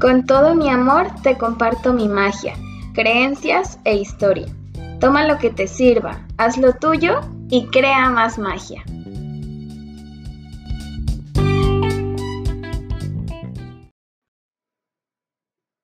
[0.00, 2.54] Con todo mi amor te comparto mi magia,
[2.94, 4.46] creencias e historia.
[4.98, 8.82] Toma lo que te sirva, haz lo tuyo y crea más magia.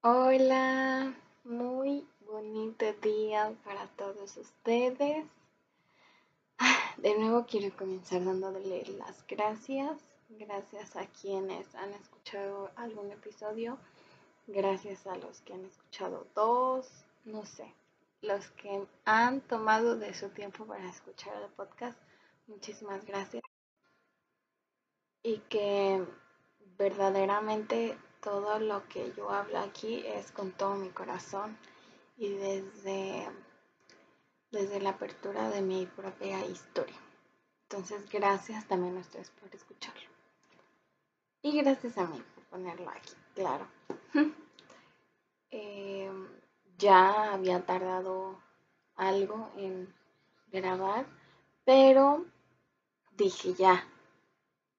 [0.00, 1.12] Hola,
[1.44, 5.26] muy bonito día para todos ustedes.
[6.96, 9.98] De nuevo quiero comenzar dándole las gracias.
[10.30, 13.78] Gracias a quienes han escuchado algún episodio
[14.48, 16.88] Gracias a los que han escuchado dos,
[17.24, 17.74] no sé,
[18.22, 21.98] los que han tomado de su tiempo para escuchar el podcast.
[22.46, 23.42] Muchísimas gracias.
[25.24, 26.06] Y que
[26.78, 31.58] verdaderamente todo lo que yo hablo aquí es con todo mi corazón
[32.16, 33.28] y desde,
[34.52, 36.96] desde la apertura de mi propia historia.
[37.68, 40.08] Entonces, gracias también a ustedes por escucharlo.
[41.42, 43.66] Y gracias a mí por ponerlo aquí, claro.
[45.58, 46.10] Eh,
[46.76, 48.38] ya había tardado
[48.94, 49.90] algo en
[50.52, 51.06] grabar,
[51.64, 52.26] pero
[53.16, 53.88] dije ya,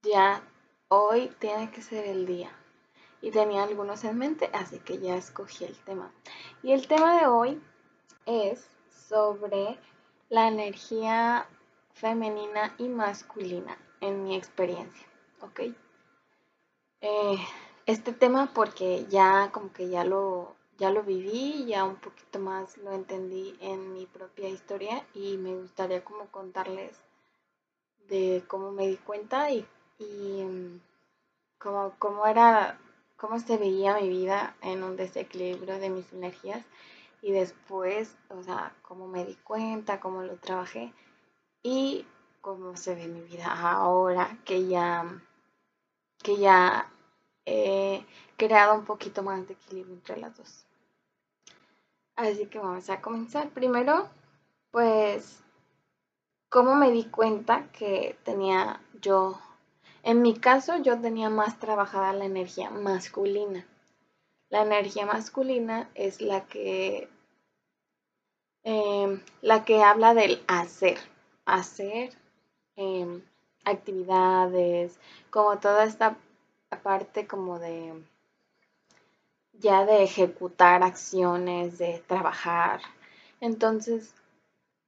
[0.03, 0.43] ya,
[0.87, 2.51] hoy tiene que ser el día.
[3.21, 6.13] Y tenía algunos en mente, así que ya escogí el tema.
[6.61, 7.59] Y el tema de hoy
[8.27, 8.69] es
[9.09, 9.79] sobre
[10.29, 11.47] la energía
[11.93, 15.07] femenina y masculina en mi experiencia,
[15.41, 15.61] ¿ok?
[17.01, 17.39] Eh,
[17.87, 22.77] este tema porque ya como que ya lo, ya lo viví, ya un poquito más
[22.77, 26.99] lo entendí en mi propia historia y me gustaría como contarles
[28.07, 29.65] de cómo me di cuenta y,
[29.99, 30.79] mm,
[31.57, 32.79] cómo, cómo era,
[33.17, 36.63] cómo se veía mi vida en un desequilibrio de mis energías
[37.21, 40.93] y después, o sea, cómo me di cuenta, cómo lo trabajé
[41.63, 42.05] y
[42.41, 45.21] cómo se ve mi vida ahora que ya,
[46.23, 46.89] que ya
[47.45, 48.05] he
[48.37, 50.66] creado un poquito más de equilibrio entre las dos.
[52.17, 53.49] Así que vamos a comenzar.
[53.51, 54.09] Primero,
[54.71, 55.43] pues,
[56.49, 59.39] ¿cómo me di cuenta que tenía yo,
[60.01, 63.67] en mi caso, yo tenía más trabajada la energía masculina.
[64.49, 67.07] La energía masculina es la que,
[68.63, 70.97] em, la que habla del hacer,
[71.45, 72.13] hacer
[72.75, 73.21] em,
[73.63, 76.17] actividades, como toda esta
[76.71, 77.93] aparte como de
[79.59, 82.81] ya de ejecutar acciones, de trabajar.
[83.39, 84.13] Entonces,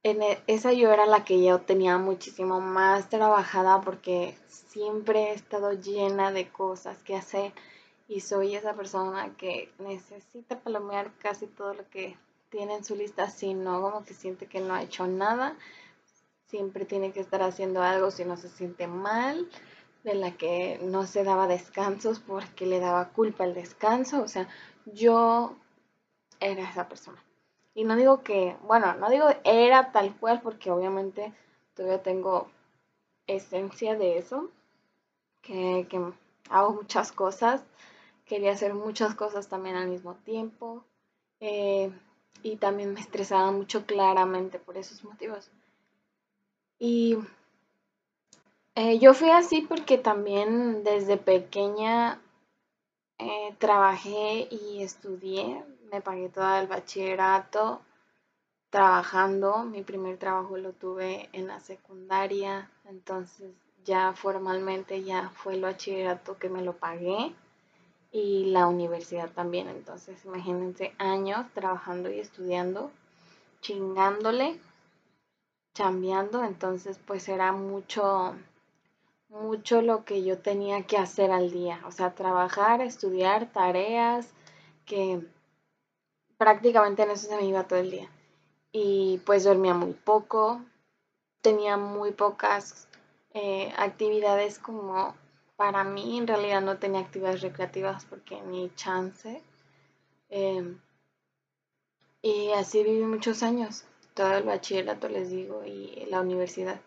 [0.02, 5.32] en e, esa yo era la que yo tenía muchísimo más trabajada porque siempre he
[5.34, 7.52] estado llena de cosas que hacer
[8.08, 12.16] y soy esa persona que necesita palomear casi todo lo que
[12.50, 15.56] tiene en su lista, si no, como que siente que no ha hecho nada,
[16.46, 19.48] siempre tiene que estar haciendo algo si no se siente mal
[20.04, 24.22] de la que no se daba descansos porque le daba culpa el descanso.
[24.22, 24.48] O sea,
[24.86, 25.56] yo
[26.40, 27.22] era esa persona.
[27.74, 31.32] Y no digo que, bueno, no digo era tal cual porque obviamente
[31.74, 32.48] todavía tengo
[33.26, 34.50] esencia de eso,
[35.40, 35.86] que,
[36.48, 37.62] hago muchas cosas,
[38.26, 40.84] quería hacer muchas cosas también al mismo tiempo
[41.38, 41.92] eh,
[42.42, 45.50] y también me estresaba mucho claramente por esos motivos.
[46.78, 47.18] Y
[48.80, 52.18] eh, yo fui así porque también desde pequeña
[53.18, 57.82] eh, trabajé y estudié, me pagué todo el bachillerato
[58.70, 59.64] trabajando.
[59.64, 63.52] Mi primer trabajo lo tuve en la secundaria, entonces
[63.84, 67.34] ya formalmente ya fue el bachillerato que me lo pagué
[68.12, 69.68] y la universidad también.
[69.68, 72.90] Entonces imagínense años trabajando y estudiando,
[73.60, 74.58] chingándole,
[75.74, 78.34] chambeando, entonces pues era mucho
[79.30, 84.28] mucho lo que yo tenía que hacer al día, o sea, trabajar, estudiar, tareas,
[84.84, 85.20] que
[86.36, 88.10] prácticamente en eso se me iba todo el día.
[88.72, 90.60] Y pues dormía muy poco,
[91.40, 92.88] tenía muy pocas
[93.34, 95.14] eh, actividades como
[95.56, 99.42] para mí, en realidad no tenía actividades recreativas porque ni chance.
[100.30, 100.80] Em,
[102.22, 103.84] y así viví muchos años,
[104.14, 106.80] todo el bachillerato les digo y la universidad.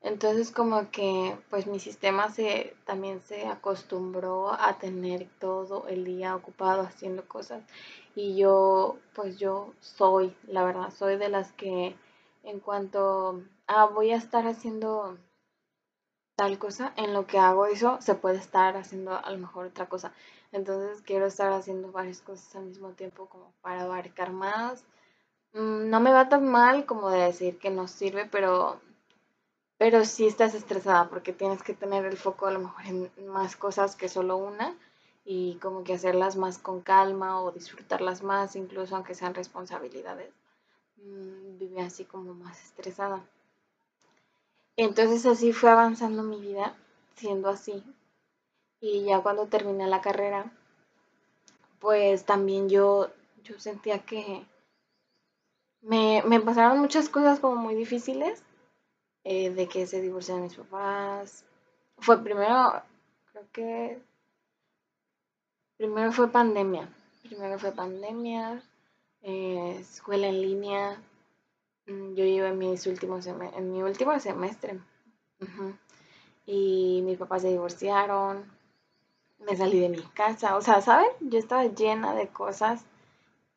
[0.00, 6.36] Entonces como que pues mi sistema se también se acostumbró a tener todo el día
[6.36, 7.62] ocupado haciendo cosas
[8.14, 11.96] y yo pues yo soy, la verdad, soy de las que
[12.44, 15.18] en cuanto ah, voy a estar haciendo
[16.36, 19.88] tal cosa, en lo que hago eso se puede estar haciendo a lo mejor otra
[19.88, 20.12] cosa.
[20.52, 24.84] Entonces quiero estar haciendo varias cosas al mismo tiempo como para abarcar más.
[25.52, 28.80] Mm, no me va tan mal como de decir que no sirve, pero
[29.78, 33.56] pero sí estás estresada porque tienes que tener el foco a lo mejor en más
[33.56, 34.76] cosas que solo una
[35.24, 40.32] y como que hacerlas más con calma o disfrutarlas más, incluso aunque sean responsabilidades.
[40.96, 43.22] Mm, vivía así como más estresada.
[44.76, 46.74] Entonces así fue avanzando mi vida,
[47.16, 47.82] siendo así.
[48.80, 50.52] Y ya cuando terminé la carrera,
[51.80, 53.10] pues también yo,
[53.44, 54.46] yo sentía que
[55.82, 58.42] me, pasaron muchas cosas como muy difíciles,
[59.24, 61.44] eh, de que se divorciaron mis papás.
[61.98, 62.82] Fue primero,
[63.32, 64.02] creo que,
[65.76, 66.88] primero fue pandemia.
[67.22, 68.62] Primero fue pandemia,
[69.22, 71.02] eh, escuela en línea.
[71.86, 74.80] Mm, yo llevo en, mis últimos en mi último semestre.
[76.46, 78.50] Y mis papás se divorciaron.
[79.40, 80.56] Me salí de mi casa.
[80.56, 81.10] O sea, ¿saben?
[81.20, 82.84] Yo estaba llena de cosas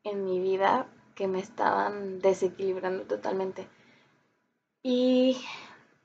[0.03, 3.67] en mi vida que me estaban desequilibrando totalmente.
[4.83, 5.43] Y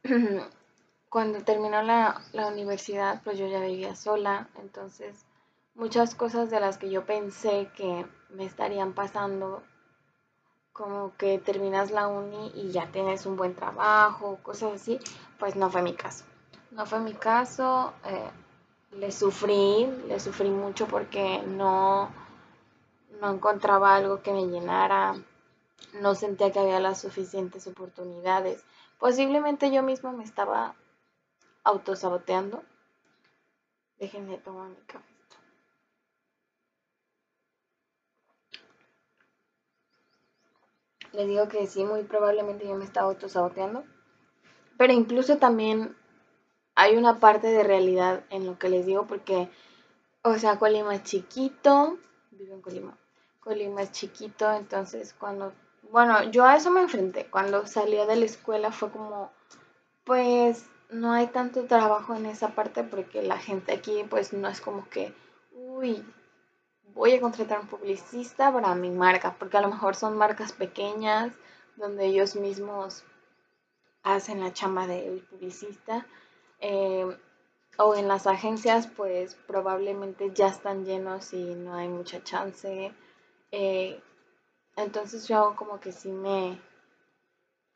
[1.09, 5.25] cuando terminó la, la, universidad, pues yo ya vivía sola, entonces
[5.75, 9.63] muchas cosas de las que yo pensé que me estarían pasando,
[10.73, 14.99] como que terminas la uni y ya tienes un buen trabajo, cosas así,
[15.39, 16.25] pues no fue mi caso.
[16.71, 18.31] No fue mi caso, eh,
[18.93, 22.11] le sufrí, le sufrí mucho porque no
[23.21, 25.15] no encontraba algo que me llenara,
[26.01, 28.65] no sentía que había las suficientes oportunidades.
[28.99, 30.75] Posiblemente yo mismo me estaba
[31.65, 32.63] autosaboteando.
[33.99, 35.17] Déjenme tomar mi café.
[41.13, 43.85] Les digo que sí, muy probablemente yo me estaba autosaboteando.
[44.77, 45.97] Pero incluso también
[46.75, 49.49] hay una parte de realidad en lo que les digo porque,
[50.23, 51.99] o sea, Colima es chiquito,
[52.33, 52.99] vivo en Colima,
[53.41, 55.55] Colima es chiquito, entonces cuando,
[55.91, 59.31] bueno, yo a eso me enfrenté, cuando salía de la escuela fue como,
[60.05, 64.61] pues no hay tanto trabajo en esa parte porque la gente aquí pues no es
[64.61, 65.15] como que,
[65.53, 66.05] uy,
[66.95, 71.33] voy a contratar un publicista para mi marca, porque a lo mejor son marcas pequeñas
[71.77, 73.05] donde ellos mismos
[74.03, 76.07] hacen la chamba del publicista.
[76.61, 77.07] Eh,
[77.79, 82.93] o en las agencias pues probablemente ya están llenos y no hay mucha chance.
[83.53, 84.01] Eh,
[84.77, 86.61] entonces yo como que sí me...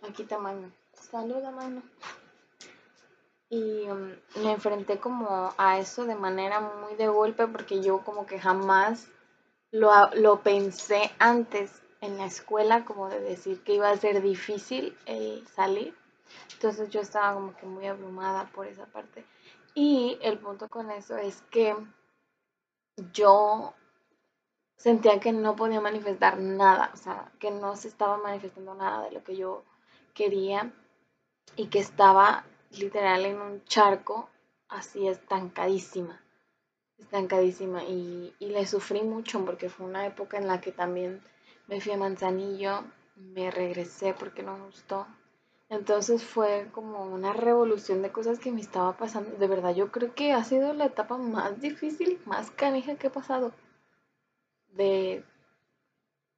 [0.02, 0.72] Aquí te mano.
[0.92, 1.82] Saluda mano.
[3.48, 8.24] Y um, me enfrenté como a eso de manera muy de golpe porque yo como
[8.24, 9.08] que jamás
[9.72, 14.96] lo, lo pensé antes en la escuela como de decir que iba a ser difícil
[15.06, 15.94] el salir.
[16.52, 19.24] Entonces yo estaba como que muy abrumada por esa parte.
[19.74, 21.74] Y el punto con eso es que
[23.12, 23.74] yo
[24.80, 29.10] sentía que no podía manifestar nada, o sea, que no se estaba manifestando nada de
[29.10, 29.62] lo que yo
[30.14, 30.72] quería
[31.54, 32.44] y que estaba
[32.78, 34.30] literal en un charco
[34.68, 36.22] así estancadísima,
[36.96, 41.22] estancadísima y, y le sufrí mucho porque fue una época en la que también
[41.66, 42.84] me fui a Manzanillo,
[43.16, 45.06] me regresé porque no me gustó.
[45.68, 49.36] Entonces fue como una revolución de cosas que me estaba pasando.
[49.36, 53.10] De verdad, yo creo que ha sido la etapa más difícil, más canija que he
[53.10, 53.52] pasado
[54.72, 55.24] de,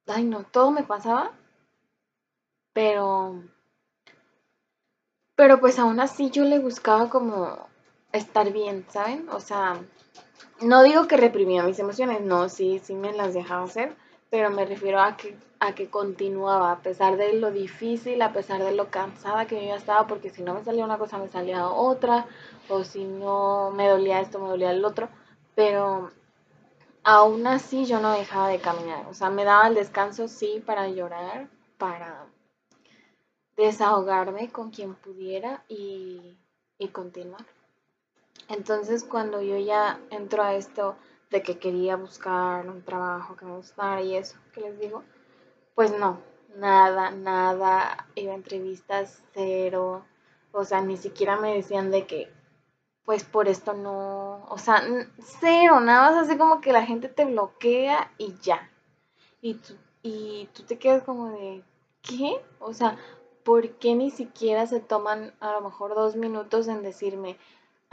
[0.07, 1.31] ay no, todo me pasaba,
[2.73, 3.43] pero,
[5.35, 7.67] pero pues aún así yo le buscaba como
[8.11, 9.27] estar bien, ¿saben?
[9.29, 9.81] O sea,
[10.61, 13.95] no digo que reprimía mis emociones, no, sí, sí me las dejaba hacer,
[14.29, 18.63] pero me refiero a que, a que continuaba, a pesar de lo difícil, a pesar
[18.63, 21.27] de lo cansada que yo ya estaba, porque si no me salía una cosa, me
[21.27, 22.25] salía otra,
[22.69, 25.09] o si no me dolía esto, me dolía el otro,
[25.55, 26.11] pero
[27.03, 29.05] aún así yo no dejaba de caminar.
[29.07, 32.25] O sea, me daba el descanso, sí, para llorar, para
[33.55, 36.37] desahogarme con quien pudiera y,
[36.77, 37.45] y continuar.
[38.49, 40.95] Entonces, cuando yo ya entro a esto
[41.29, 45.03] de que quería buscar un trabajo que me gustara y eso que les digo,
[45.75, 46.19] pues no,
[46.55, 50.05] nada, nada, iba a entrevistas cero,
[50.51, 52.31] o sea, ni siquiera me decían de que
[53.05, 54.83] pues por esto no, o sea,
[55.19, 58.69] cero, nada más así como que la gente te bloquea y ya.
[59.41, 61.63] Y tú, y tú te quedas como de,
[62.01, 62.41] ¿qué?
[62.59, 62.97] O sea,
[63.43, 67.37] ¿por qué ni siquiera se toman a lo mejor dos minutos en decirme,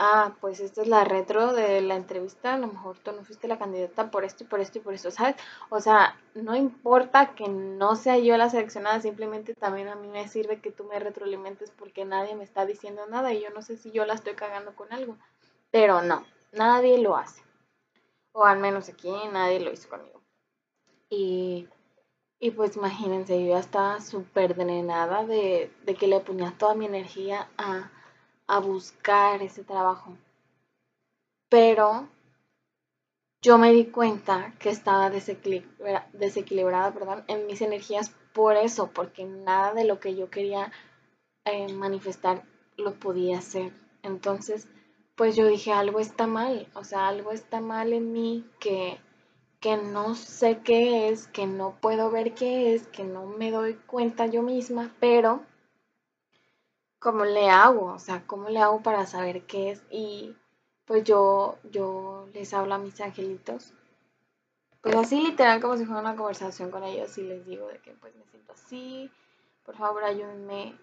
[0.03, 3.47] ah, pues esta es la retro de la entrevista, a lo mejor tú no fuiste
[3.47, 5.35] la candidata por esto y por esto y por esto, ¿sabes?
[5.69, 10.27] O sea, no importa que no sea yo la seleccionada, simplemente también a mí me
[10.27, 13.77] sirve que tú me retroalimentes porque nadie me está diciendo nada y yo no sé
[13.77, 15.17] si yo la estoy cagando con algo,
[15.69, 17.43] pero no, nadie lo hace.
[18.31, 20.19] O al menos aquí nadie lo hizo conmigo.
[21.09, 21.67] Y,
[22.39, 26.85] y pues imagínense, yo ya estaba súper drenada de, de que le ponía toda mi
[26.85, 27.91] energía a
[28.51, 30.17] a buscar ese trabajo.
[31.49, 32.09] Pero
[33.41, 39.85] yo me di cuenta que estaba desequilibrada, en mis energías por eso, porque nada de
[39.85, 40.69] lo que yo quería
[41.45, 42.43] eh, manifestar
[42.75, 43.71] lo podía hacer.
[44.03, 44.67] Entonces,
[45.15, 48.99] pues yo dije, algo está mal, o sea, algo está mal en mí que,
[49.61, 53.75] que no sé qué es, que no puedo ver qué es, que no me doy
[53.87, 55.41] cuenta yo misma, pero
[57.01, 57.87] ¿cómo le hago?
[57.87, 59.83] O sea, ¿cómo le hago para saber qué es?
[59.89, 60.37] Y
[60.85, 63.73] pues yo, yo les hablo a mis angelitos.
[64.81, 67.91] Pues así literal como si fuera una conversación con ellos y les digo de que
[67.93, 69.11] pues me siento así,
[69.65, 70.75] por favor ayúdenme.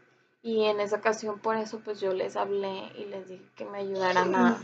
[0.43, 3.79] Y en esa ocasión por eso pues yo les hablé y les dije que me
[3.79, 4.61] ayudaran a...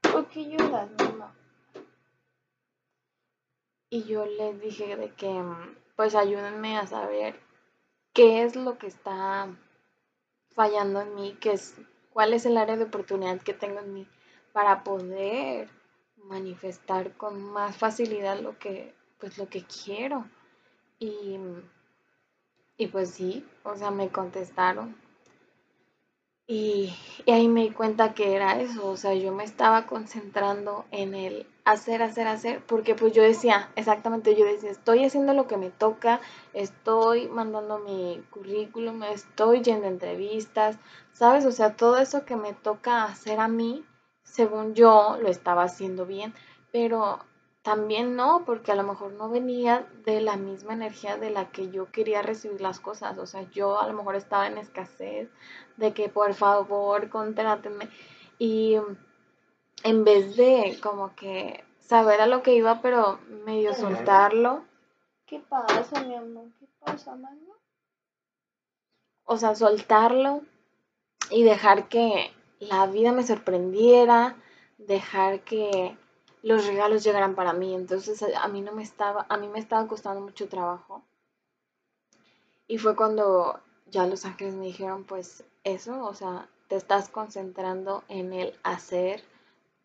[0.00, 1.34] ¿Por qué ayudas, mamá?
[3.90, 5.42] Y yo les dije de que
[5.94, 7.38] pues ayúdenme a saber
[8.12, 9.48] qué es lo que está
[10.56, 11.76] fallando en mí, qué es,
[12.12, 14.08] cuál es el área de oportunidad que tengo en mí
[14.52, 15.68] para poder
[16.16, 20.26] manifestar con más facilidad lo que, pues lo que quiero.
[20.98, 21.38] Y,
[22.78, 24.96] y pues sí, o sea, me contestaron.
[26.48, 26.94] Y,
[27.26, 31.14] y, ahí me di cuenta que era eso, o sea, yo me estaba concentrando en
[31.14, 35.56] el hacer, hacer, hacer, porque pues yo decía, exactamente, yo decía, estoy haciendo lo que
[35.56, 36.20] me toca,
[36.54, 40.78] estoy mandando mi currículum, estoy yendo entrevistas,
[41.12, 41.44] ¿sabes?
[41.44, 43.84] O sea, todo eso que me toca hacer a mí,
[44.22, 46.32] según yo lo estaba haciendo bien,
[46.70, 47.18] pero
[47.62, 51.72] también no, porque a lo mejor no venía de la misma energía de la que
[51.72, 53.18] yo quería recibir las cosas.
[53.18, 55.28] O sea, yo a lo mejor estaba en escasez
[55.76, 57.88] de que por favor contráteme.
[58.38, 58.76] Y
[59.86, 64.64] en vez de como que saber a lo que iba, pero medio soltarlo.
[65.26, 66.46] ¿Qué pasa, mi amor?
[66.58, 67.54] ¿Qué pasa, mano?
[69.24, 70.42] O sea, soltarlo
[71.30, 74.34] y dejar que la vida me sorprendiera,
[74.76, 75.96] dejar que
[76.42, 77.72] los regalos llegaran para mí.
[77.72, 81.04] Entonces a mí no me estaba, a mí me estaba costando mucho trabajo.
[82.66, 88.02] Y fue cuando ya los ángeles me dijeron, pues eso, o sea, te estás concentrando
[88.08, 89.22] en el hacer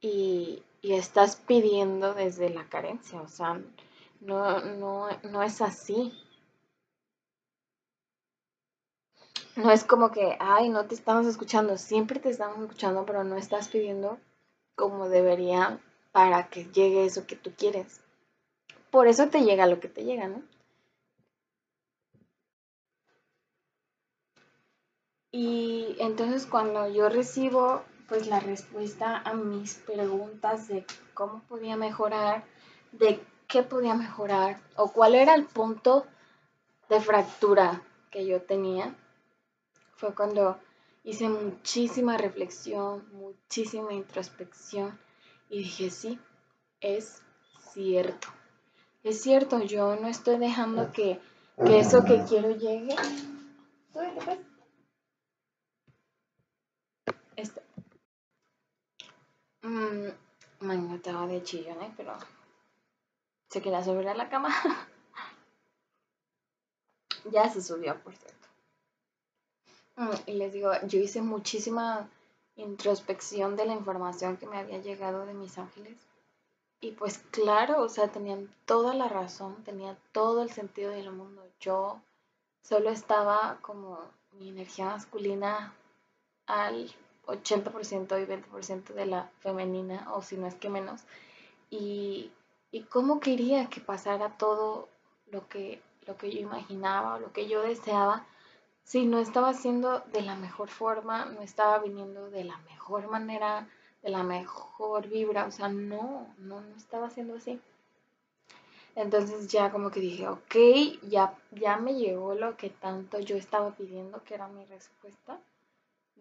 [0.02, 3.62] y, estás pidiendo desde la carencia, o sea,
[4.20, 6.12] no, no, no es así.
[9.56, 13.38] No es como que, ay, no te estamos escuchando, siempre te estamos escuchando, pero no
[13.38, 14.18] estás pidiendo
[14.76, 15.80] como debería
[16.12, 18.02] para que llegue eso que tú quieres.
[18.90, 20.42] Por eso te llega lo que te llega, ¿no?
[25.32, 32.44] Y entonces cuando yo recibo pues la respuesta a mis preguntas de cómo podía mejorar,
[32.92, 36.06] de qué podía mejorar o cuál era el punto
[36.90, 38.94] de fractura que yo tenía,
[39.96, 40.60] fue cuando
[41.06, 45.00] hice muchísima reflexión, muchísima introspección
[45.50, 46.20] y dije, sí,
[46.82, 47.22] es
[47.72, 48.28] cierto.
[49.06, 51.22] Es cierto, yo no estoy dejando que,
[51.66, 52.94] eso que quiero llegue.
[59.64, 60.08] Mm,
[60.62, 61.94] me estaba de chillón, ¿eh?
[61.96, 62.16] pero
[63.50, 64.50] se quería subir a la cama.
[67.32, 68.48] ya se subió, por cierto.
[69.98, 72.10] Mm, y les digo, yo hice muchísima
[72.56, 75.98] introspección de la información que me había llegado de mis ángeles.
[76.80, 81.48] Y pues claro, o sea, tenían toda la razón, tenía todo el sentido del mundo.
[81.60, 82.02] Yo
[82.64, 84.00] solo estaba como
[84.32, 85.76] mi energía masculina
[86.48, 86.92] al
[87.26, 91.02] 80% y 20% de la femenina, o si no es que menos.
[91.70, 92.32] Y,
[92.72, 94.90] y cómo quería que pasara todo
[95.32, 98.26] lo que, lo que yo imaginaba, lo que yo deseaba,
[98.84, 103.68] si no estaba haciendo de la mejor forma, no estaba viniendo de la mejor manera,
[104.02, 107.60] de la mejor vibra, o sea, no, no, no estaba haciendo así.
[108.96, 110.56] Entonces ya como que dije, ok,
[111.04, 115.40] ya, ya me llegó lo que tanto yo estaba pidiendo, que era mi respuesta,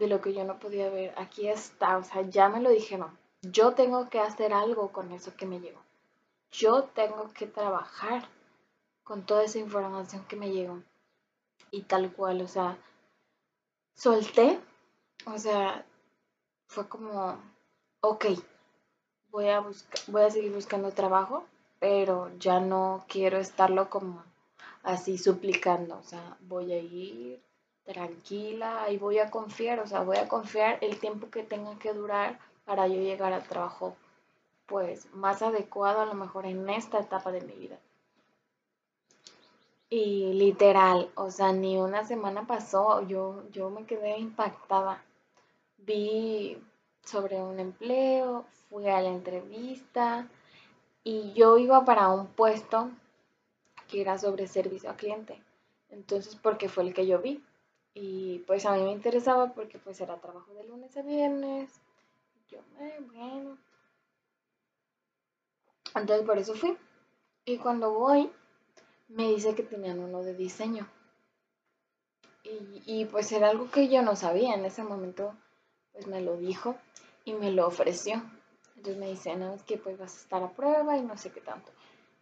[0.00, 1.14] de lo que yo no podía ver.
[1.16, 3.16] Aquí está, o sea, ya me lo dijeron.
[3.42, 5.80] Yo tengo que hacer algo con eso que me llegó.
[6.50, 8.26] Yo tengo que trabajar
[9.04, 10.82] con toda esa información que me llegó
[11.70, 12.78] y tal cual, o sea,
[13.94, 14.58] solté,
[15.26, 15.84] o sea,
[16.66, 17.38] fue como,
[18.00, 18.26] ok,
[19.30, 19.60] voy a,
[20.08, 21.44] voy a seguir buscando trabajo,
[21.78, 24.24] pero ya no quiero estarlo como
[24.82, 27.42] así suplicando, o sea, voy a ir
[27.92, 31.92] tranquila y voy a confiar, o sea, voy a confiar el tiempo que tenga que
[31.92, 33.96] durar para yo llegar al trabajo
[34.66, 37.78] pues más adecuado a lo mejor en esta etapa de mi vida.
[39.88, 45.02] Y literal, o sea, ni una semana pasó, yo, yo me quedé impactada.
[45.78, 46.56] Vi
[47.04, 50.28] sobre un empleo, fui a la entrevista
[51.02, 52.90] y yo iba para un puesto
[53.88, 55.42] que era sobre servicio al cliente.
[55.90, 57.42] Entonces, porque fue el que yo vi.
[57.94, 61.80] Y pues a mí me interesaba porque pues era trabajo de lunes a viernes.
[62.48, 63.58] Yo, eh, bueno.
[65.94, 66.76] Entonces por eso fui.
[67.44, 68.30] Y cuando voy,
[69.08, 70.86] me dice que tenían uno de diseño.
[72.44, 74.54] Y, y, pues era algo que yo no sabía.
[74.54, 75.34] En ese momento,
[75.92, 76.76] pues me lo dijo
[77.24, 78.22] y me lo ofreció.
[78.76, 81.30] Entonces me dice, no, es que pues vas a estar a prueba y no sé
[81.30, 81.70] qué tanto.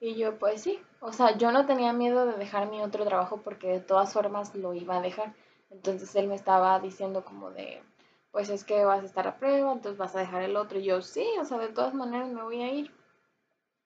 [0.01, 0.81] Y yo, pues sí.
[1.01, 4.55] O sea, yo no tenía miedo de dejar mi otro trabajo porque de todas formas
[4.55, 5.35] lo iba a dejar.
[5.71, 7.83] Entonces él me estaba diciendo como de,
[8.31, 10.79] pues es que vas a estar a prueba, entonces vas a dejar el otro.
[10.79, 12.95] Y yo, sí, o sea, de todas maneras me voy a ir.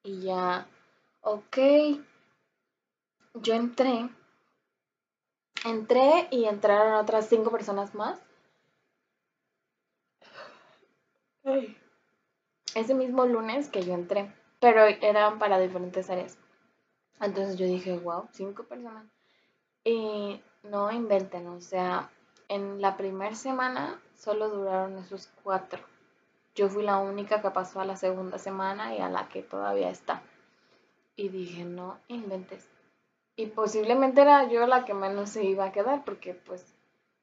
[0.05, 0.67] Y ya,
[1.21, 1.59] ok.
[3.35, 4.09] Yo entré.
[5.65, 8.21] Entré y entraron otras cinco personas más.
[12.75, 16.39] Ese mismo lunes que yo entré, pero eran para diferentes áreas.
[17.21, 19.07] Entonces yo dije, wow, cinco personas.
[19.85, 22.11] Y no inventen, o sea,
[22.49, 25.81] en la primera semana solo duraron esos cuatro.
[26.55, 29.91] Yo fui la única que pasó a la segunda semana y a la que todavía
[29.91, 30.23] está.
[31.17, 32.69] Y dije, no inventes.
[33.37, 36.75] Y posiblemente era yo la que menos se iba a quedar porque pues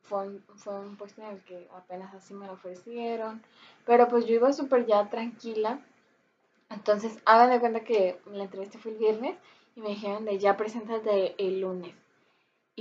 [0.02, 3.44] fue un, puesto en el que apenas así me lo ofrecieron.
[3.86, 5.80] Pero pues yo iba súper ya tranquila.
[6.70, 9.38] Entonces, hagan de cuenta que la entrevista fue el viernes
[9.76, 11.94] y me dijeron de ya preséntate el lunes.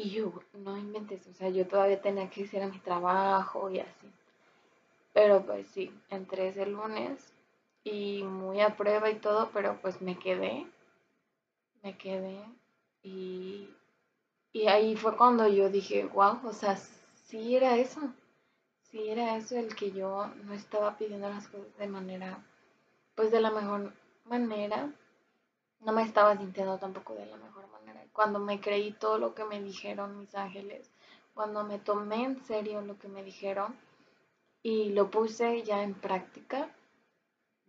[0.00, 4.08] Y yo, no inventes, o sea, yo todavía tenía que hacer mi trabajo y así.
[5.12, 7.32] Pero pues sí, entré ese lunes
[7.82, 10.68] y muy a prueba y todo, pero pues me quedé.
[11.82, 12.38] Me quedé
[13.02, 13.70] y,
[14.52, 18.00] y ahí fue cuando yo dije, wow, o sea, sí era eso.
[18.82, 22.38] Sí era eso el que yo no estaba pidiendo las cosas de manera,
[23.16, 23.92] pues de la mejor
[24.26, 24.92] manera.
[25.80, 27.57] No me estaba sintiendo tampoco de la mejor.
[28.18, 30.90] Cuando me creí todo lo que me dijeron mis ángeles,
[31.34, 33.76] cuando me tomé en serio lo que me dijeron
[34.60, 36.68] y lo puse ya en práctica,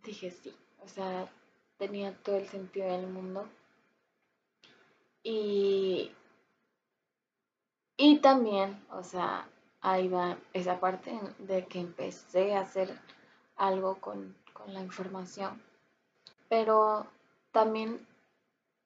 [0.02, 0.52] dije sí.
[0.80, 1.32] O sea,
[1.78, 3.48] tenía todo el sentido del mundo.
[5.22, 6.10] Y,
[7.96, 9.48] y también, o sea,
[9.80, 13.00] ahí va esa parte de que empecé a hacer
[13.54, 15.62] algo con, con la información.
[16.48, 17.06] Pero
[17.52, 18.04] también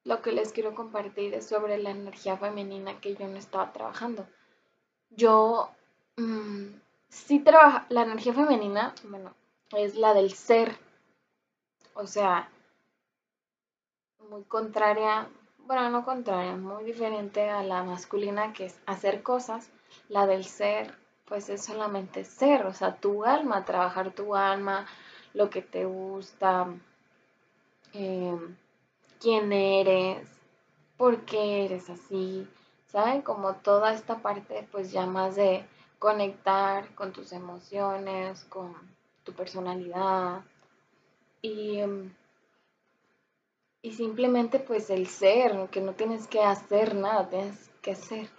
[0.05, 4.27] lo que les quiero compartir es sobre la energía femenina que yo no estaba trabajando.
[5.09, 5.71] Yo
[6.15, 6.67] mmm,
[7.09, 9.33] sí trabajo, la energía femenina, bueno,
[9.75, 10.77] es la del ser.
[11.95, 12.49] O sea,
[14.29, 15.27] muy contraria,
[15.59, 19.71] bueno, no contraria, muy diferente a la masculina que es hacer cosas.
[20.07, 24.85] La del ser, pues es solamente ser, o sea, tu alma, trabajar tu alma,
[25.33, 26.67] lo que te gusta,
[27.93, 28.37] eh,
[29.25, 30.29] quién eres,
[30.97, 32.47] por qué eres así,
[32.85, 33.23] ¿saben?
[33.23, 35.65] Como toda esta parte, pues ya más de
[35.97, 38.75] conectar con tus emociones, con
[39.23, 40.43] tu personalidad
[41.41, 41.79] y,
[43.81, 48.29] y simplemente pues el ser, que no tienes que hacer nada, tienes que ser.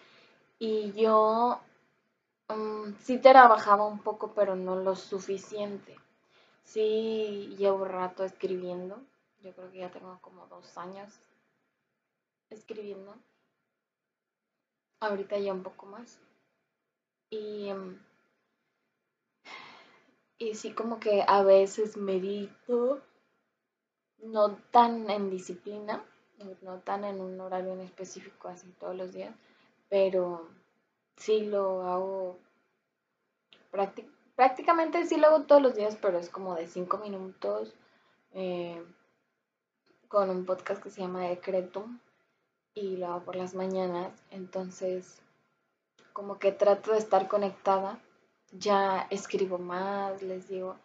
[0.61, 1.59] Y yo
[2.49, 5.97] um, sí trabajaba un poco, pero no lo suficiente.
[6.63, 9.03] Sí llevo rato escribiendo,
[9.47, 11.21] yo creo que ya tengo como dos años
[12.51, 13.15] escribiendo.
[15.01, 16.19] Ahorita ya un poco más.
[17.31, 17.71] Y,
[20.39, 23.03] y sí como que a veces medito,
[24.19, 26.05] no tan en disciplina,
[26.63, 29.35] no tan en un horario en específico así todos los días,
[29.89, 30.49] pero
[31.17, 32.39] sí lo hago
[34.35, 37.75] prácticamente sí lo hago todos los días, pero es como de cinco minutos.
[38.33, 38.83] Eh,
[40.09, 41.99] con un podcast que se llama Decretum
[42.75, 44.13] y lo hago por las mañanas.
[44.31, 45.21] Entonces,
[46.13, 47.99] como que trato de estar conectada.
[48.53, 50.77] Ya escribo más, les digo.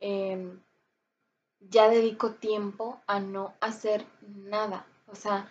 [0.00, 0.60] Em,
[1.60, 4.86] ya dedico tiempo a no hacer nada.
[5.06, 5.48] O sea,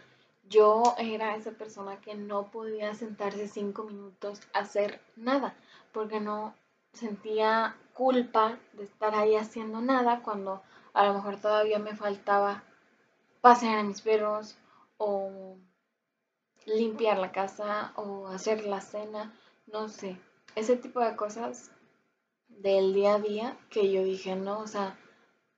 [0.47, 5.55] yo era esa persona que no podía sentarse cinco minutos a hacer nada,
[5.91, 6.53] porque no
[6.93, 10.61] sentía culpa de estar ahí haciendo nada cuando
[10.93, 12.63] a lo mejor todavía me faltaba
[13.45, 14.57] pasear a mis perros
[14.97, 15.55] o
[16.65, 19.35] limpiar la casa o hacer la cena,
[19.67, 20.17] no sé,
[20.55, 21.69] ese tipo de cosas
[22.47, 24.97] del día a día que yo dije, no, o sea,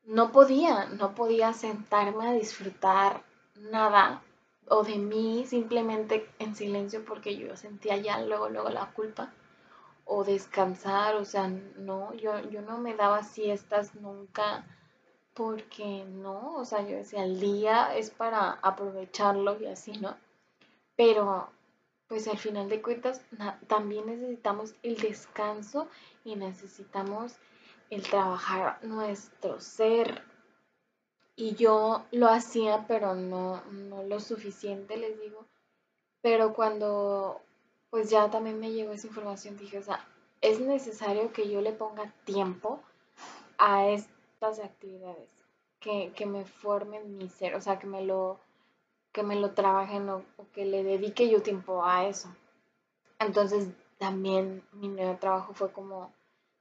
[0.04, 3.24] no podía, no podía sentarme a disfrutar
[3.56, 4.22] nada
[4.68, 9.32] o de mí simplemente en silencio porque yo sentía ya luego, luego la culpa
[10.04, 11.48] o descansar, o sea,
[11.78, 14.66] no, yo, yo no me daba siestas nunca
[15.38, 20.18] porque no, o sea, yo decía, el día es para aprovecharlo y así, ¿no?
[20.96, 21.48] Pero,
[22.08, 23.22] pues al final de cuentas,
[23.68, 25.88] también necesitamos el descanso
[26.26, 27.36] y necesitamos
[27.92, 30.24] el trabajar nuestro ser.
[31.36, 35.46] Y yo lo hacía, pero no, no lo suficiente, les digo.
[36.24, 37.42] Pero cuando
[37.92, 40.04] pues ya también me llegó esa información, dije, o sea,
[40.42, 42.82] es necesario que yo le ponga tiempo
[43.60, 43.88] a
[44.40, 45.32] estas actividades,
[45.80, 48.40] que, me formen mi ser, o sea, que me lo,
[49.12, 50.24] que me lo trabajen o,
[50.54, 52.30] que le dedique yo tiempo a eso.
[53.20, 56.14] Entonces también mi nuevo trabajo fue como,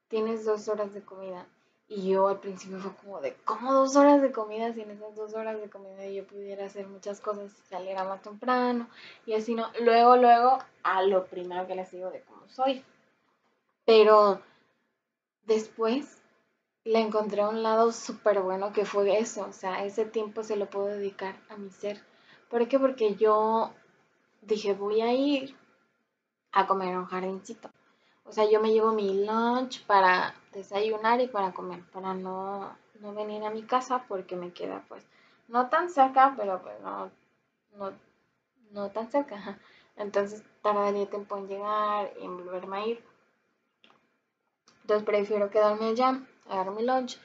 [0.08, 1.46] tienes dos horas de comida.
[1.88, 4.72] Y yo al principio fue como de, ¿cómo dos horas de comida?
[4.72, 8.88] Si en esas dos horas de comida yo pudiera hacer muchas cosas, saliera más temprano
[9.26, 9.70] y así no.
[9.82, 12.82] Luego, luego, a lo primero que les digo de cómo soy.
[13.84, 14.40] Pero
[15.44, 16.22] después
[16.86, 20.66] le encontré un lado súper bueno que fue eso, o sea, ese tiempo se lo
[20.66, 22.00] puedo dedicar a mi ser.
[22.48, 22.78] ¿Por qué?
[22.78, 23.72] Porque yo
[24.40, 25.56] dije, voy a ir
[26.52, 27.70] a comer a un jardincito.
[28.24, 33.42] O sea, yo me llevo mi lunch para desayunar y para comer, para no, venir
[33.44, 35.04] a mi casa porque me queda pues
[35.48, 37.10] no tan cerca, pero pues no,
[37.76, 37.92] no,
[38.70, 39.58] no tan cerca.
[39.96, 43.04] Entonces tardaría tiempo en llegar y en volverme a ir.
[44.82, 47.18] Entonces prefiero quedarme allá, agarrar mi lunch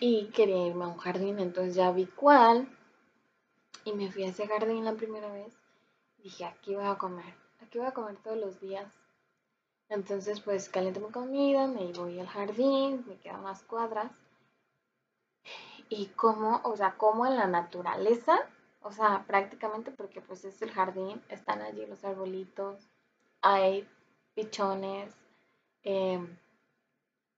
[0.00, 1.38] y quería irme a un jardín.
[1.38, 2.68] Entonces ya vi cuál
[3.84, 5.54] y me fui a ese jardín la primera vez.
[6.22, 8.92] Dije, aquí voy a comer, aquí voy a comer todos los días.
[9.88, 14.10] Entonces pues caliento mi comida, me voy al jardín, me quedan unas cuadras.
[15.90, 18.38] Y como, o sea, como en la naturaleza,
[18.80, 22.88] o sea, prácticamente porque pues es el jardín, están allí los arbolitos,
[23.42, 23.86] hay
[24.34, 25.14] pichones,
[25.82, 26.18] eh,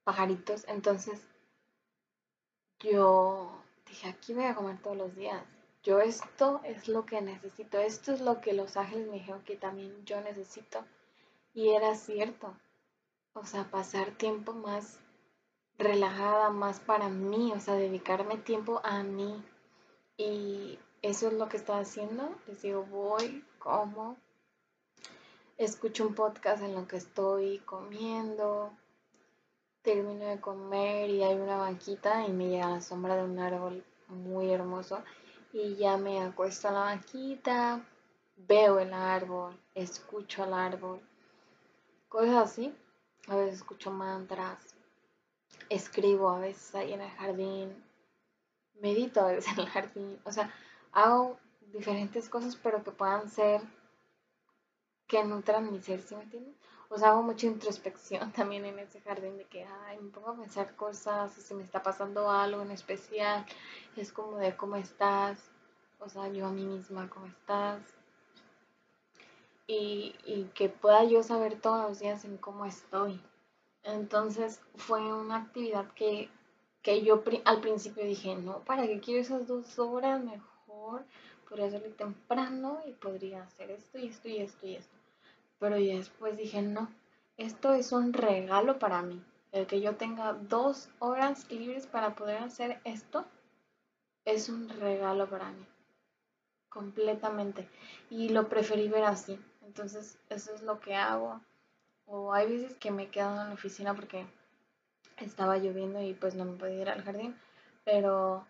[0.07, 0.63] pajaritos.
[0.69, 1.19] Entonces
[2.79, 5.43] yo dije, aquí voy a comer todos los días.
[5.83, 9.57] Yo esto es lo que necesito, esto es lo que los ángeles me dijeron que
[9.57, 10.85] también yo necesito.
[11.53, 12.55] Y era cierto,
[13.33, 14.97] o sea, pasar tiempo más
[15.77, 19.43] relajada, más para mí, o sea, dedicarme tiempo a mí.
[20.15, 22.33] Y eso es lo que estaba haciendo.
[22.47, 24.15] Les digo, voy, como,
[25.57, 28.71] escucho un podcast en lo que estoy comiendo,
[29.87, 33.85] termino de comer y hay una banquita y me llega la sombra de un árbol
[34.09, 35.01] muy hermoso
[35.53, 37.81] y ya me acuesto a la banquita,
[38.35, 40.99] veo el árbol, escucho al árbol,
[42.09, 42.75] cosas así.
[43.29, 44.59] A veces escucho mantras,
[45.69, 47.83] escribo a veces ahí en el jardín,
[48.81, 50.53] medito a veces en el jardín, o sea,
[50.91, 51.39] hago
[51.71, 53.61] diferentes cosas pero que puedan ser
[55.07, 56.57] que nutran mi ser, ¿sí me entiendes?
[56.89, 60.75] Pues hago mucha introspección también en ese jardín de que, ay, me pongo a pensar
[60.75, 63.45] cosas, si me está pasando algo en especial,
[63.95, 65.39] es como de cómo estás,
[65.99, 67.81] o sea, yo a mí misma, cómo estás.
[69.67, 73.19] Y, y que pueda yo saber todos los días en cómo estoy.
[73.83, 76.29] Entonces fue una actividad que,
[76.81, 80.23] que yo al principio dije, no, ¿para qué quiero esas dos horas?
[80.23, 81.05] Mejor
[81.47, 84.96] podría salir temprano y podría hacer esto y esto y esto y esto.
[85.59, 86.89] Pero después dije, no,
[87.37, 89.23] esto es un regalo para mí.
[89.51, 93.25] El que yo tenga dos horas libres para poder hacer esto
[94.25, 95.65] es un regalo para mí.
[96.69, 97.67] Completamente.
[98.09, 99.39] Y lo preferí ver así.
[99.65, 101.41] Entonces, eso es lo que hago.
[102.05, 104.25] O hay veces que me quedo en la oficina porque
[105.17, 107.35] estaba lloviendo y pues no me podía ir al jardín.
[107.83, 108.45] Pero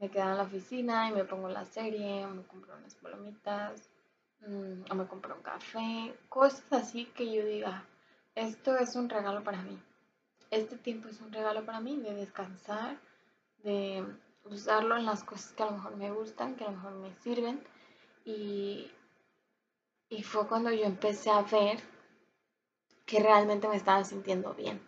[0.00, 3.90] me quedo en la oficina y me pongo la serie, me compro unas palomitas
[4.46, 7.84] Mm, o me compro un café, cosas así que yo diga,
[8.34, 9.78] esto es un regalo para mí.
[10.50, 12.98] Este tiempo es un regalo para mí de descansar,
[13.62, 14.04] de
[14.44, 17.14] usarlo en las cosas que a lo mejor me gustan, que a lo mejor me
[17.16, 17.62] sirven.
[18.24, 18.90] Y,
[20.08, 21.78] y fue cuando yo empecé a ver
[23.06, 24.80] que realmente me estaba sintiendo bien.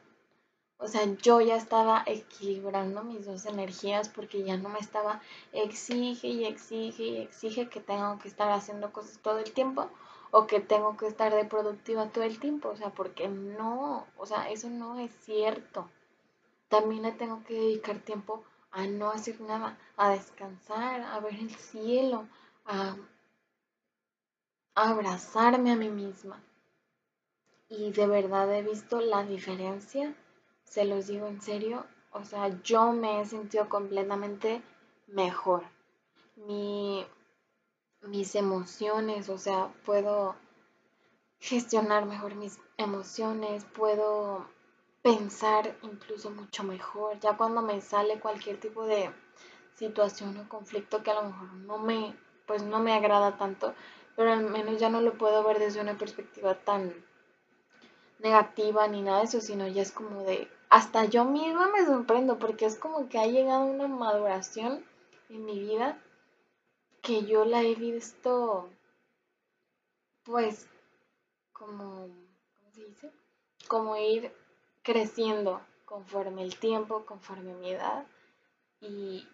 [0.83, 5.21] O sea, yo ya estaba equilibrando mis dos energías porque ya no me estaba
[5.53, 9.89] exige y exige y exige que tengo que estar haciendo cosas todo el tiempo
[10.33, 12.71] o que tengo que estar de productiva todo el tiempo.
[12.71, 15.89] O sea, porque no, o sea, eso no es cierto.
[16.69, 18.43] También le tengo que dedicar tiempo
[18.73, 22.27] a no hacer nada, a descansar, a ver el cielo,
[22.67, 22.97] a,
[24.75, 26.43] a abrazarme a mí misma.
[27.69, 30.17] Y de verdad he visto la diferencia
[30.65, 34.63] se los digo en serio, o sea, yo me he sentido completamente
[35.07, 35.63] mejor.
[36.37, 37.07] Mi,
[38.03, 40.37] mis emociones, o sea, puedo
[41.39, 44.47] gestionar mejor mis emociones, puedo
[45.03, 47.19] pensar incluso mucho mejor.
[47.21, 49.11] Ya cuando me sale cualquier tipo de
[49.75, 53.75] situación o conflicto que a lo mejor no me, pues no me agrada tanto,
[54.17, 56.95] pero al menos ya no lo puedo ver desde una perspectiva tan
[58.23, 62.39] negativa ni nada de eso, sino ya es como de, hasta yo misma me sorprendo
[62.39, 64.85] porque es como que ha llegado una maduración
[65.29, 65.99] en mi vida
[67.03, 68.71] que yo la he visto
[70.25, 70.69] pues
[71.53, 72.09] como,
[72.55, 73.13] ¿cómo se dice?
[73.67, 74.33] Como ir
[74.83, 78.07] creciendo conforme el tiempo, conforme mi edad
[78.81, 79.27] y,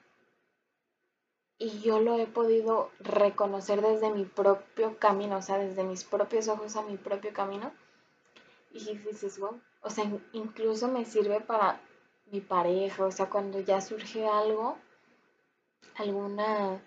[1.58, 6.48] y yo lo he podido reconocer desde mi propio camino, o sea, desde mis propios
[6.48, 7.70] ojos a mi propio camino
[8.78, 11.80] y dices, wow, o sea, incluso me sirve para
[12.30, 14.76] mi pareja, o sea, cuando ya surge algo,
[15.96, 16.80] alguna,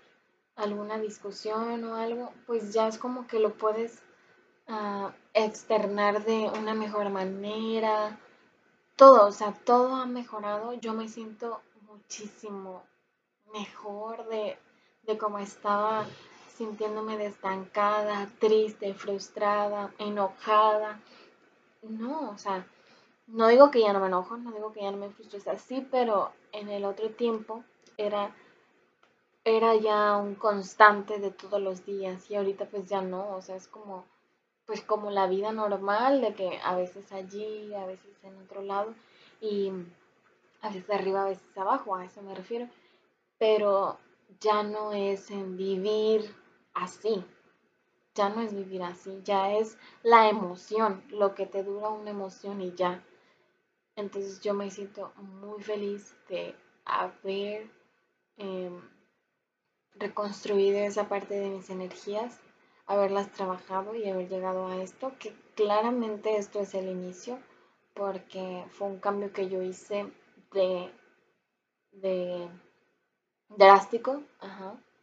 [0.55, 4.01] alguna discusión o algo, pues ya es como que lo puedes
[4.67, 8.19] uh, externar de una mejor manera.
[8.95, 10.73] Todo, o sea, todo ha mejorado.
[10.73, 12.83] Yo me siento muchísimo
[13.51, 14.57] mejor de,
[15.03, 16.05] de cómo estaba
[16.55, 20.99] sintiéndome estancada, triste, frustrada, enojada
[21.81, 22.65] no, o sea,
[23.27, 25.47] no digo que ya no me enojo, no digo que ya no me frustro, es
[25.47, 27.63] así, pero en el otro tiempo
[27.97, 28.35] era,
[29.43, 33.55] era ya un constante de todos los días y ahorita pues ya no, o sea,
[33.55, 34.05] es como,
[34.65, 38.93] pues como la vida normal de que a veces allí, a veces en otro lado
[39.39, 39.71] y
[40.61, 42.67] a veces arriba, a veces abajo, a eso me refiero,
[43.39, 43.97] pero
[44.39, 46.35] ya no es en vivir
[46.73, 47.23] así,
[48.15, 52.61] ya no es vivir así, ya es la emoción, lo que te dura una emoción
[52.61, 53.03] y ya.
[53.95, 57.69] Entonces yo me siento muy feliz de haber
[58.37, 58.81] em,
[59.95, 62.39] reconstruido esa parte de mis energías,
[62.85, 67.39] haberlas trabajado y haber llegado a esto, que claramente esto es el inicio,
[67.93, 70.11] porque fue un cambio que yo hice
[70.51, 70.91] de,
[71.91, 72.49] de
[73.49, 74.23] drástico,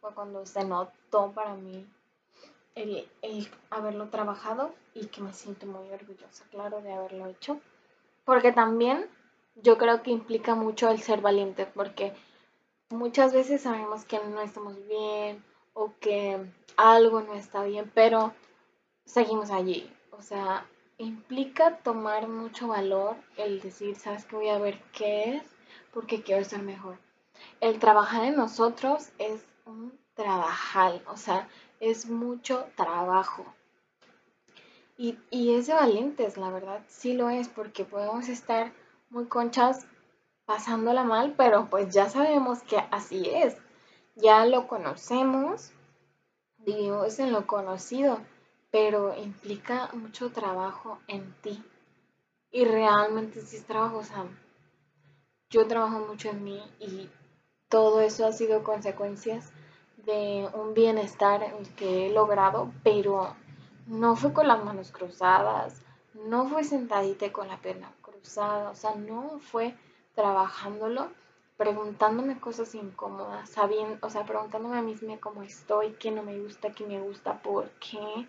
[0.01, 1.87] fue cuando se notó para mí
[2.75, 3.07] el,
[3.69, 7.59] haberlo trabajado y que me siento muy orgullosa, claro, de haberlo hecho.
[8.25, 9.05] Porque también
[9.55, 12.13] yo creo que implica mucho el ser valiente, porque
[12.89, 16.39] muchas veces sabemos que no estamos bien o que
[16.77, 18.33] algo no está bien, pero
[19.05, 19.91] seguimos allí.
[20.11, 20.65] O sea,
[20.97, 25.43] implica tomar mucho valor el decir, sabes que voy a ver qué es,
[25.93, 26.97] porque quiero ser mejor.
[27.61, 31.47] El trabajar en nosotros es un trabajar, o sea,
[31.79, 33.45] es mucho trabajo.
[34.97, 38.73] Y, y es de valientes, la verdad, sí lo es, porque podemos estar
[39.09, 39.85] muy conchas
[40.45, 43.55] pasándola mal, pero pues ya sabemos que así es.
[44.15, 45.71] Ya lo conocemos,
[46.57, 48.19] vivimos en lo conocido,
[48.71, 51.63] pero implica mucho trabajo en ti.
[52.51, 54.25] Y realmente sí es trabajo, o sea,
[55.49, 57.09] yo trabajo mucho en mí y
[57.69, 59.51] todo eso ha sido consecuencias
[60.09, 63.35] de un bienestar que he logrado, pero
[63.85, 65.83] no fue con las manos cruzadas,
[66.15, 69.75] no fue sentadita con la pierna cruzada, o sea, no fue
[70.15, 71.09] trabajándolo,
[71.57, 76.39] preguntándome cosas incómodas, sabiendo, o sea, preguntándome a mí misma cómo estoy, qué no me
[76.39, 78.27] gusta, qué me gusta, por qué,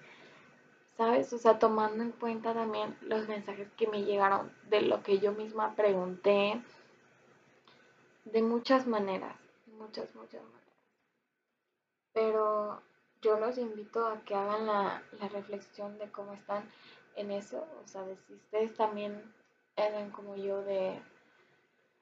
[0.99, 1.33] ¿sabes?
[1.33, 5.33] O sea, tomando en cuenta también los mensajes que me llegaron de lo que yo
[5.33, 6.61] misma pregunté,
[8.27, 9.35] de muchas maneras,
[9.79, 10.60] muchas, muchas maneras
[12.21, 12.83] pero
[13.23, 15.03] yo los invito a que hagan la,
[15.33, 16.71] reflexión de cómo están
[17.17, 19.33] en eso, o sea, de si ustedes también
[19.75, 21.01] eran como yo de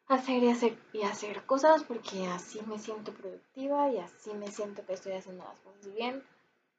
[0.08, 4.84] hacer y hacer y hacer cosas porque así me siento productiva y así me siento
[4.84, 6.24] que estoy haciendo las cosas bien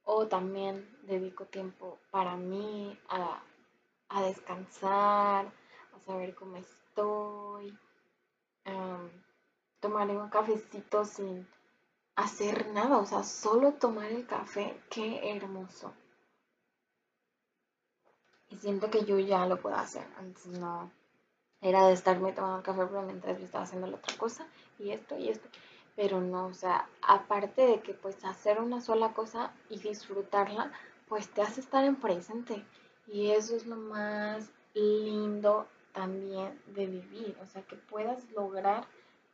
[0.03, 3.41] o también dedico tiempo para mí a,
[4.21, 7.77] descansar, a saber cómo estoy,
[8.65, 9.09] um,
[9.79, 11.47] tomaré un cafecito sin
[12.19, 15.93] hacer nada, o sea, solo tomar el café, qué hermoso.
[18.49, 20.91] Y siento que yo ya lo puedo hacer, antes no
[21.61, 24.91] era de estarme tomando el café pero mientras yo estaba haciendo la otra cosa y
[24.91, 25.47] esto y esto.
[25.95, 30.71] Pero no, o sea, aparte de que pues hacer una sola cosa y disfrutarla,
[31.09, 32.63] pues te hace estar en presente.
[33.07, 38.85] Y eso es lo más lindo también de vivir, o sea, que puedas lograr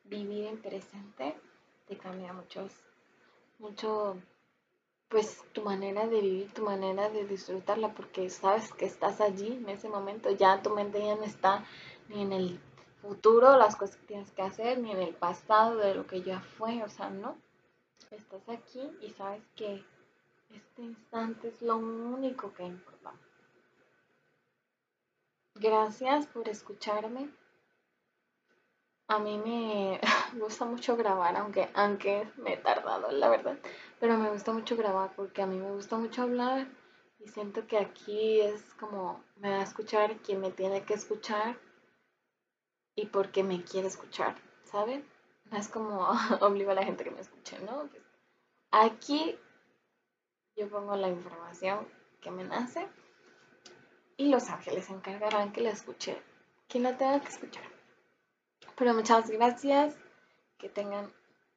[0.06, 1.36] vivir en presente
[1.88, 2.68] te cambia mucho,
[3.60, 4.18] mucho,
[5.08, 9.70] pues tu manera de vivir, tu manera de disfrutarla, porque sabes que estás allí en
[9.70, 11.66] ese momento, ya tu mente ya no está
[12.10, 12.60] ni en el
[13.02, 16.42] futuro, las cosas que tienes que hacer, ni en el pasado de lo que ya
[16.42, 17.38] fue, o sea, no,
[18.12, 19.84] estás aquí y sabes que
[20.50, 23.14] este instante es lo único que importa.
[25.56, 27.30] Gracias por escucharme.
[29.08, 29.38] A mí
[30.34, 33.58] me gusta mucho grabar, aunque, aunque me he tardado, la verdad.
[34.00, 36.68] Pero me gusta mucho grabar porque a mí me gusta mucho hablar
[37.20, 41.58] y siento que aquí es como me va a escuchar quien me tiene que escuchar
[42.96, 45.08] y porque me quiere escuchar, ¿saben?
[45.52, 46.08] No es como
[46.42, 47.88] obligo a la gente que me escuche, ¿no?
[47.88, 48.04] Pues,
[48.72, 49.38] aquí
[50.56, 51.88] yo pongo la información
[52.22, 52.88] que me nace
[54.18, 56.22] y los ángeles se encargarán que la escuche
[56.68, 57.75] quien la tenga que escuchar.
[58.78, 59.96] Pero muchas gracias,
[60.58, 61.12] que tengan,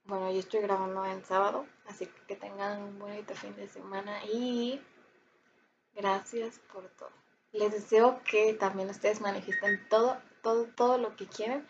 [0.05, 4.81] bueno, yo estoy grabando en sábado, así que tengan un bonito fin de semana y
[5.95, 7.11] gracias por todo.
[7.53, 11.67] Les deseo que también ustedes manifiesten todo, todo, todo lo que quieren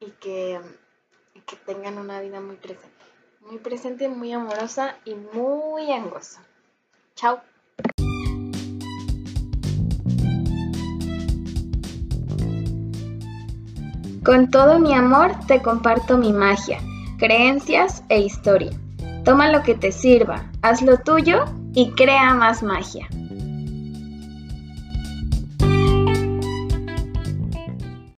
[0.00, 0.60] y que,
[1.46, 3.04] que tengan una vida muy presente.
[3.40, 6.44] Muy presente, muy amorosa y muy angosa.
[7.14, 7.40] Chao.
[14.26, 16.80] Con todo mi amor te comparto mi magia,
[17.16, 18.72] creencias e historia.
[19.24, 23.06] Toma lo que te sirva, haz lo tuyo y crea más magia.